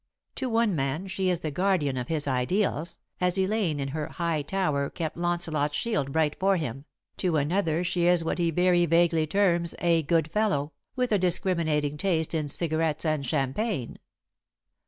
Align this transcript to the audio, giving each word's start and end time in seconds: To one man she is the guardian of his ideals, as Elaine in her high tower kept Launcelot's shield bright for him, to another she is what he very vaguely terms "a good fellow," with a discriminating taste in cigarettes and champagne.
To 0.33 0.49
one 0.49 0.75
man 0.75 1.05
she 1.07 1.29
is 1.29 1.41
the 1.41 1.51
guardian 1.51 1.95
of 1.95 2.07
his 2.07 2.27
ideals, 2.27 2.97
as 3.19 3.37
Elaine 3.37 3.79
in 3.79 3.89
her 3.89 4.07
high 4.07 4.41
tower 4.41 4.89
kept 4.89 5.15
Launcelot's 5.15 5.75
shield 5.77 6.11
bright 6.11 6.35
for 6.39 6.57
him, 6.57 6.85
to 7.17 7.37
another 7.37 7.83
she 7.83 8.07
is 8.07 8.23
what 8.23 8.39
he 8.39 8.49
very 8.49 8.87
vaguely 8.87 9.27
terms 9.27 9.75
"a 9.77 10.01
good 10.01 10.31
fellow," 10.31 10.71
with 10.95 11.11
a 11.11 11.19
discriminating 11.19 11.97
taste 11.97 12.33
in 12.33 12.47
cigarettes 12.47 13.05
and 13.05 13.27
champagne. 13.27 13.99